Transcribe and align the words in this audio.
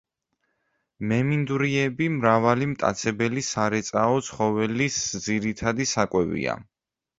მემინდვრიები 1.11 2.07
მრავალი 2.13 2.69
მტაცებელი 2.71 3.45
სარეწაო 3.49 4.19
ცხოველის 4.31 5.01
ძირითადი 5.29 5.91
საკვებია. 5.95 6.61